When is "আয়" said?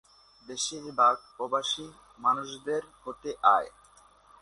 3.55-3.69